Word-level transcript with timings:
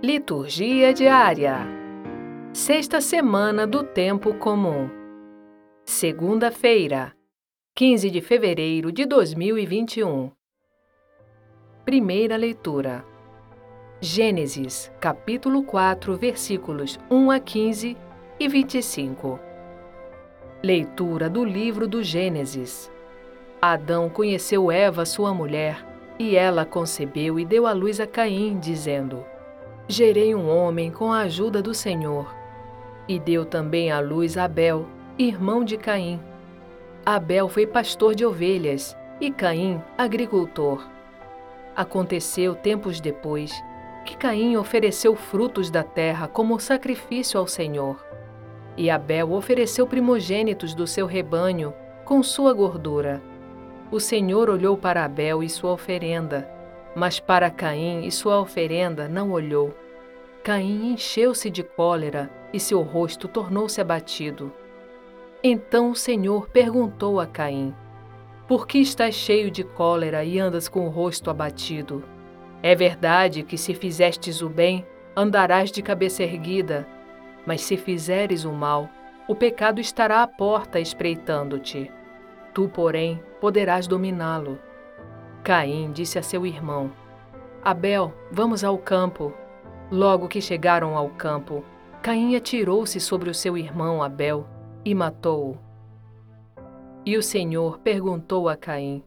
Liturgia 0.00 0.94
diária. 0.94 1.56
Sexta 2.52 3.00
semana 3.00 3.66
do 3.66 3.82
tempo 3.82 4.32
comum. 4.34 4.88
Segunda-feira, 5.84 7.12
15 7.74 8.08
de 8.08 8.20
fevereiro 8.20 8.92
de 8.92 9.04
2021. 9.04 10.30
Primeira 11.84 12.36
leitura. 12.36 13.04
Gênesis, 14.00 14.88
capítulo 15.00 15.64
4, 15.64 16.16
versículos 16.16 16.96
1 17.10 17.30
a 17.32 17.40
15 17.40 17.96
e 18.38 18.48
25. 18.48 19.40
Leitura 20.62 21.28
do 21.28 21.44
livro 21.44 21.88
do 21.88 22.04
Gênesis. 22.04 22.88
Adão 23.60 24.08
conheceu 24.08 24.70
Eva, 24.70 25.04
sua 25.04 25.34
mulher, 25.34 25.84
e 26.20 26.36
ela 26.36 26.64
concebeu 26.64 27.36
e 27.40 27.44
deu 27.44 27.66
à 27.66 27.72
luz 27.72 27.98
a 27.98 28.06
Caim, 28.06 28.60
dizendo: 28.60 29.26
Gerei 29.90 30.34
um 30.34 30.54
homem 30.54 30.90
com 30.90 31.10
a 31.10 31.20
ajuda 31.20 31.62
do 31.62 31.72
Senhor. 31.72 32.36
E 33.08 33.18
deu 33.18 33.46
também 33.46 33.90
à 33.90 34.00
luz 34.00 34.36
Abel, 34.36 34.86
irmão 35.18 35.64
de 35.64 35.78
Caim. 35.78 36.20
Abel 37.06 37.48
foi 37.48 37.66
pastor 37.66 38.14
de 38.14 38.22
ovelhas 38.22 38.94
e 39.18 39.30
Caim, 39.30 39.80
agricultor. 39.96 40.86
Aconteceu 41.74 42.54
tempos 42.54 43.00
depois 43.00 43.64
que 44.04 44.14
Caim 44.14 44.56
ofereceu 44.56 45.16
frutos 45.16 45.70
da 45.70 45.82
terra 45.82 46.28
como 46.28 46.60
sacrifício 46.60 47.40
ao 47.40 47.46
Senhor. 47.46 47.96
E 48.76 48.90
Abel 48.90 49.32
ofereceu 49.32 49.86
primogênitos 49.86 50.74
do 50.74 50.86
seu 50.86 51.06
rebanho 51.06 51.72
com 52.04 52.22
sua 52.22 52.52
gordura. 52.52 53.22
O 53.90 53.98
Senhor 53.98 54.50
olhou 54.50 54.76
para 54.76 55.02
Abel 55.02 55.42
e 55.42 55.48
sua 55.48 55.72
oferenda, 55.72 56.46
mas 56.94 57.20
para 57.20 57.50
Caim 57.50 58.04
e 58.04 58.10
sua 58.10 58.40
oferenda 58.40 59.08
não 59.08 59.30
olhou. 59.30 59.74
Caim 60.42 60.92
encheu-se 60.92 61.50
de 61.50 61.62
cólera 61.62 62.30
e 62.52 62.58
seu 62.58 62.82
rosto 62.82 63.28
tornou-se 63.28 63.80
abatido. 63.80 64.52
Então 65.42 65.90
o 65.90 65.94
Senhor 65.94 66.48
perguntou 66.48 67.20
a 67.20 67.26
Caim: 67.26 67.74
Por 68.46 68.66
que 68.66 68.78
estás 68.78 69.14
cheio 69.14 69.50
de 69.50 69.62
cólera 69.62 70.24
e 70.24 70.38
andas 70.38 70.68
com 70.68 70.86
o 70.86 70.90
rosto 70.90 71.30
abatido? 71.30 72.02
É 72.62 72.74
verdade 72.74 73.42
que 73.42 73.56
se 73.56 73.74
fizestes 73.74 74.42
o 74.42 74.48
bem, 74.48 74.84
andarás 75.16 75.70
de 75.70 75.80
cabeça 75.82 76.22
erguida, 76.22 76.86
mas 77.46 77.60
se 77.60 77.76
fizeres 77.76 78.44
o 78.44 78.52
mal, 78.52 78.88
o 79.28 79.34
pecado 79.34 79.80
estará 79.80 80.22
à 80.22 80.26
porta 80.26 80.80
espreitando-te. 80.80 81.92
Tu, 82.52 82.68
porém, 82.68 83.22
poderás 83.40 83.86
dominá-lo. 83.86 84.58
Caim 85.48 85.92
disse 85.92 86.18
a 86.18 86.22
seu 86.22 86.44
irmão: 86.44 86.92
Abel, 87.64 88.12
vamos 88.30 88.62
ao 88.62 88.76
campo. 88.76 89.32
Logo 89.90 90.28
que 90.28 90.42
chegaram 90.42 90.94
ao 90.94 91.08
campo, 91.08 91.64
Caim 92.02 92.36
atirou-se 92.36 93.00
sobre 93.00 93.30
o 93.30 93.34
seu 93.34 93.56
irmão 93.56 94.02
Abel 94.02 94.46
e 94.84 94.94
matou-o. 94.94 95.56
E 97.02 97.16
o 97.16 97.22
Senhor 97.22 97.78
perguntou 97.78 98.46
a 98.46 98.58
Caim: 98.58 99.02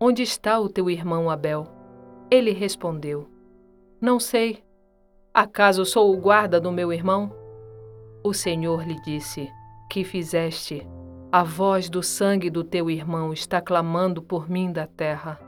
Onde 0.00 0.22
está 0.22 0.58
o 0.58 0.70
teu 0.70 0.88
irmão 0.88 1.28
Abel? 1.28 1.66
Ele 2.30 2.52
respondeu: 2.52 3.28
Não 4.00 4.18
sei. 4.18 4.64
Acaso 5.34 5.84
sou 5.84 6.14
o 6.14 6.16
guarda 6.16 6.58
do 6.58 6.72
meu 6.72 6.94
irmão? 6.94 7.30
O 8.24 8.32
Senhor 8.32 8.88
lhe 8.88 8.98
disse: 9.02 9.50
Que 9.90 10.02
fizeste? 10.02 10.88
A 11.30 11.44
voz 11.44 11.90
do 11.90 12.02
sangue 12.02 12.48
do 12.48 12.64
teu 12.64 12.88
irmão 12.88 13.34
está 13.34 13.60
clamando 13.60 14.22
por 14.22 14.48
mim 14.48 14.72
da 14.72 14.86
terra. 14.86 15.38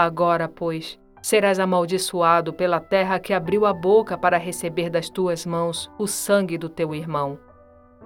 Agora, 0.00 0.46
pois, 0.46 0.96
serás 1.20 1.58
amaldiçoado 1.58 2.52
pela 2.52 2.78
terra 2.78 3.18
que 3.18 3.34
abriu 3.34 3.66
a 3.66 3.72
boca 3.72 4.16
para 4.16 4.38
receber 4.38 4.88
das 4.88 5.10
tuas 5.10 5.44
mãos 5.44 5.90
o 5.98 6.06
sangue 6.06 6.56
do 6.56 6.68
teu 6.68 6.94
irmão. 6.94 7.36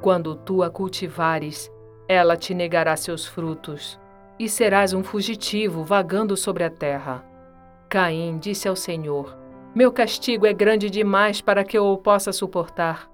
Quando 0.01 0.34
tu 0.34 0.62
a 0.62 0.71
cultivares, 0.71 1.71
ela 2.09 2.34
te 2.34 2.55
negará 2.55 2.97
seus 2.97 3.27
frutos, 3.27 4.00
e 4.39 4.49
serás 4.49 4.94
um 4.94 5.05
fugitivo 5.05 5.84
vagando 5.84 6.34
sobre 6.34 6.65
a 6.65 6.71
terra. 6.71 7.22
Caim 7.91 8.39
disse 8.39 8.66
ao 8.66 8.75
Senhor: 8.75 9.37
Meu 9.75 9.93
castigo 9.93 10.47
é 10.47 10.53
grande 10.55 10.89
demais 10.89 11.43
para 11.43 11.62
que 11.62 11.77
eu 11.77 11.84
o 11.84 11.99
possa 11.99 12.33
suportar. 12.33 13.06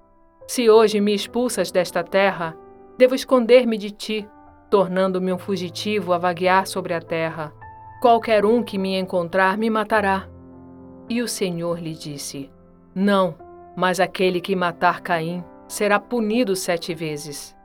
Se 0.47 0.69
hoje 0.69 1.01
me 1.01 1.13
expulsas 1.13 1.69
desta 1.69 2.01
terra, 2.01 2.55
Devo 2.97 3.13
esconder-me 3.13 3.77
de 3.77 3.91
ti, 3.91 4.29
tornando-me 4.69 5.31
um 5.31 5.37
fugitivo 5.37 6.11
a 6.11 6.17
vaguear 6.17 6.65
sobre 6.65 6.93
a 6.93 7.01
terra. 7.01 7.53
Qualquer 7.99 8.45
um 8.45 8.63
que 8.63 8.77
me 8.77 8.97
encontrar 8.97 9.57
me 9.57 9.69
matará. 9.69 10.27
E 11.09 11.21
o 11.21 11.27
Senhor 11.27 11.79
lhe 11.79 11.93
disse: 11.93 12.49
Não, 12.95 13.35
mas 13.75 13.99
aquele 13.99 14.39
que 14.39 14.55
matar 14.55 15.01
Caim 15.01 15.43
será 15.67 15.99
punido 15.99 16.55
sete 16.55 16.93
vezes. 16.93 17.55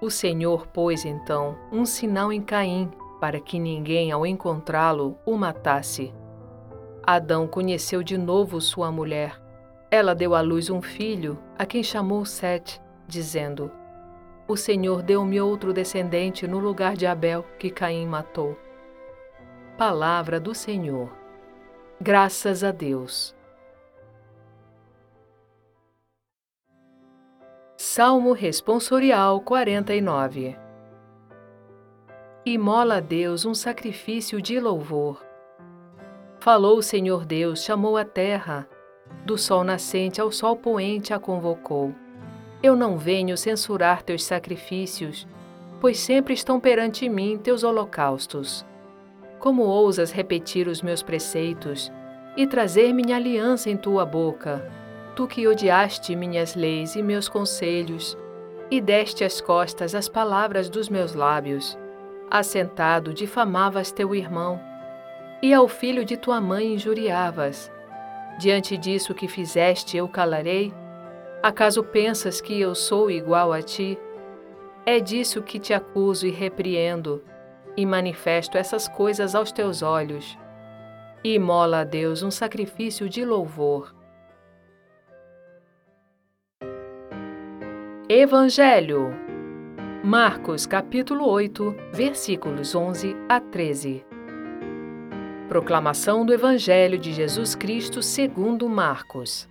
O 0.00 0.10
Senhor 0.10 0.66
pôs 0.68 1.04
então 1.04 1.56
um 1.72 1.84
sinal 1.84 2.32
em 2.32 2.40
Caim, 2.40 2.90
para 3.20 3.40
que 3.40 3.58
ninguém, 3.58 4.12
ao 4.12 4.24
encontrá-lo, 4.24 5.18
o 5.26 5.36
matasse. 5.36 6.14
Adão 7.02 7.46
conheceu 7.46 8.02
de 8.02 8.16
novo 8.16 8.60
sua 8.60 8.92
mulher. 8.92 9.40
Ela 9.90 10.14
deu 10.14 10.34
à 10.34 10.40
luz 10.40 10.70
um 10.70 10.80
filho, 10.80 11.38
a 11.58 11.66
quem 11.66 11.82
chamou 11.82 12.24
Sete, 12.24 12.80
dizendo: 13.08 13.70
o 14.46 14.58
Senhor 14.58 15.02
deu-me 15.02 15.40
outro 15.40 15.72
descendente 15.72 16.46
no 16.46 16.58
lugar 16.58 16.96
de 16.96 17.06
Abel, 17.06 17.44
que 17.58 17.70
Caim 17.70 18.06
matou. 18.06 18.58
Palavra 19.76 20.38
do 20.38 20.54
Senhor. 20.54 21.10
Graças 22.00 22.62
a 22.62 22.70
Deus. 22.70 23.34
Salmo 27.76 28.32
Responsorial 28.32 29.40
49 29.40 30.56
Imola 32.46 32.98
a 32.98 33.00
Deus 33.00 33.44
um 33.44 33.52
sacrifício 33.52 34.40
de 34.40 34.60
louvor. 34.60 35.20
Falou 36.38 36.78
o 36.78 36.82
Senhor 36.82 37.24
Deus, 37.24 37.64
chamou 37.64 37.96
a 37.96 38.04
terra, 38.04 38.68
do 39.26 39.36
sol 39.36 39.64
nascente 39.64 40.20
ao 40.20 40.30
sol 40.30 40.56
poente 40.56 41.12
a 41.12 41.18
convocou. 41.18 41.92
Eu 42.62 42.76
não 42.76 42.96
venho 42.96 43.36
censurar 43.36 44.04
teus 44.04 44.22
sacrifícios, 44.22 45.26
pois 45.80 45.98
sempre 45.98 46.32
estão 46.32 46.60
perante 46.60 47.08
mim 47.08 47.36
teus 47.36 47.64
holocaustos. 47.64 48.64
Como 49.44 49.64
ousas 49.64 50.10
repetir 50.10 50.68
os 50.68 50.80
meus 50.80 51.02
preceitos 51.02 51.92
e 52.34 52.46
trazer 52.46 52.94
minha 52.94 53.16
aliança 53.16 53.68
em 53.68 53.76
tua 53.76 54.06
boca, 54.06 54.66
tu 55.14 55.26
que 55.26 55.46
odiaste 55.46 56.16
minhas 56.16 56.54
leis 56.54 56.96
e 56.96 57.02
meus 57.02 57.28
conselhos, 57.28 58.16
e 58.70 58.80
deste 58.80 59.22
as 59.22 59.42
costas 59.42 59.94
às 59.94 60.08
palavras 60.08 60.70
dos 60.70 60.88
meus 60.88 61.12
lábios. 61.12 61.78
Assentado 62.30 63.12
difamavas 63.12 63.92
teu 63.92 64.14
irmão, 64.14 64.58
e 65.42 65.52
ao 65.52 65.68
filho 65.68 66.06
de 66.06 66.16
tua 66.16 66.40
mãe 66.40 66.72
injuriavas. 66.72 67.70
Diante 68.38 68.78
disso 68.78 69.12
que 69.12 69.28
fizeste, 69.28 69.94
eu 69.94 70.08
calarei? 70.08 70.72
Acaso 71.42 71.84
pensas 71.84 72.40
que 72.40 72.58
eu 72.58 72.74
sou 72.74 73.10
igual 73.10 73.52
a 73.52 73.60
ti? 73.60 73.98
É 74.86 75.00
disso 75.00 75.42
que 75.42 75.58
te 75.58 75.74
acuso 75.74 76.26
e 76.26 76.30
repreendo, 76.30 77.22
e 77.76 77.84
manifesto 77.84 78.56
essas 78.56 78.88
coisas 78.88 79.34
aos 79.34 79.50
teus 79.52 79.82
olhos. 79.82 80.38
E 81.22 81.38
mola 81.38 81.80
a 81.80 81.84
Deus 81.84 82.22
um 82.22 82.30
sacrifício 82.30 83.08
de 83.08 83.24
louvor. 83.24 83.94
Evangelho 88.08 89.14
Marcos 90.04 90.66
capítulo 90.66 91.26
8, 91.26 91.74
versículos 91.90 92.74
11 92.74 93.16
a 93.26 93.40
13. 93.40 94.04
Proclamação 95.48 96.26
do 96.26 96.34
Evangelho 96.34 96.98
de 96.98 97.10
Jesus 97.10 97.54
Cristo 97.54 98.02
segundo 98.02 98.68
Marcos. 98.68 99.48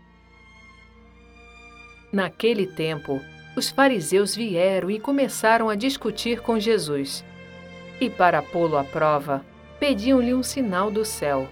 Naquele 2.12 2.68
tempo, 2.68 3.20
os 3.58 3.72
fariseus 3.72 4.36
vieram 4.36 4.92
e 4.92 5.00
começaram 5.00 5.70
a 5.70 5.76
discutir 5.76 6.42
com 6.42 6.60
Jesus. 6.60 7.26
E 8.04 8.10
para 8.10 8.42
pô-lo 8.42 8.78
à 8.78 8.84
prova, 8.84 9.46
pediam-lhe 9.80 10.34
um 10.34 10.44
sinal 10.44 10.92
do 10.92 11.06
céu. 11.06 11.48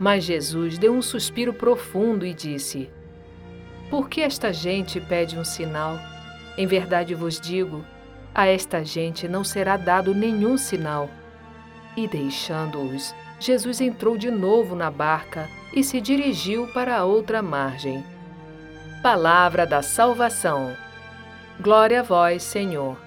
Mas 0.00 0.24
Jesus 0.24 0.78
deu 0.78 0.94
um 0.94 1.02
suspiro 1.02 1.52
profundo 1.52 2.24
e 2.24 2.32
disse: 2.32 2.88
Por 3.90 4.08
que 4.08 4.22
esta 4.22 4.50
gente 4.50 4.98
pede 4.98 5.38
um 5.38 5.44
sinal? 5.44 5.98
Em 6.56 6.66
verdade 6.66 7.14
vos 7.14 7.38
digo, 7.38 7.84
a 8.34 8.46
esta 8.46 8.82
gente 8.82 9.28
não 9.28 9.44
será 9.44 9.76
dado 9.76 10.14
nenhum 10.14 10.56
sinal. 10.56 11.10
E 11.94 12.08
deixando-os, 12.08 13.14
Jesus 13.38 13.82
entrou 13.82 14.16
de 14.16 14.30
novo 14.30 14.74
na 14.74 14.90
barca 14.90 15.50
e 15.74 15.84
se 15.84 16.00
dirigiu 16.00 16.66
para 16.68 16.96
a 16.96 17.04
outra 17.04 17.42
margem. 17.42 18.02
Palavra 19.02 19.66
da 19.66 19.82
salvação. 19.82 20.74
Glória 21.60 22.00
a 22.00 22.02
vós, 22.02 22.42
Senhor. 22.42 23.03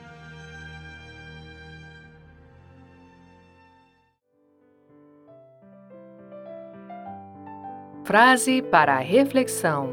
Frase 8.07 8.61
para 8.61 8.93
a 8.93 8.99
reflexão: 8.99 9.89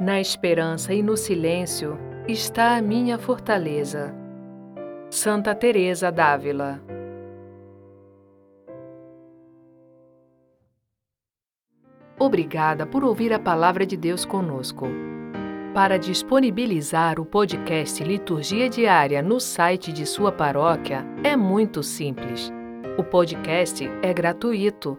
Na 0.00 0.20
esperança 0.20 0.94
e 0.94 1.02
no 1.02 1.16
silêncio 1.16 1.98
está 2.28 2.76
a 2.76 2.80
minha 2.80 3.18
fortaleza. 3.18 4.14
Santa 5.10 5.52
Teresa 5.52 6.12
d'Ávila 6.12 6.80
Obrigada 12.16 12.86
por 12.86 13.02
ouvir 13.02 13.32
a 13.32 13.40
palavra 13.40 13.84
de 13.84 13.96
Deus 13.96 14.24
conosco. 14.24 14.86
Para 15.74 15.98
disponibilizar 15.98 17.18
o 17.18 17.26
podcast 17.26 18.04
Liturgia 18.04 18.68
Diária 18.68 19.20
no 19.20 19.40
site 19.40 19.92
de 19.92 20.06
sua 20.06 20.30
paróquia 20.30 21.04
é 21.24 21.34
muito 21.34 21.82
simples. 21.82 22.52
O 22.96 23.02
podcast 23.02 23.90
é 24.04 24.14
gratuito. 24.14 24.96